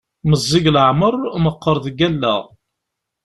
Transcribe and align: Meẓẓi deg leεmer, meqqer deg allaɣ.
Meẓẓi 0.29 0.59
deg 0.61 0.65
leεmer, 0.75 1.15
meqqer 1.43 1.77
deg 1.85 1.99
allaɣ. 2.07 2.43